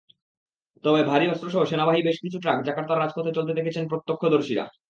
[0.83, 4.65] তবে ভারী অস্ত্রসহ সেনাবাহী বেশ কিছু ট্রাক জাকার্তার রাজপথে চলতে দেখেছেন প্রত্যক্ষদর্শীরা।